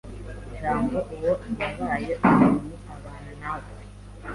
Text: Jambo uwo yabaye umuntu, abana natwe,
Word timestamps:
Jambo 0.59 0.97
uwo 1.15 1.31
yabaye 1.61 2.11
umuntu, 2.27 2.73
abana 2.95 3.29
natwe, 3.39 3.81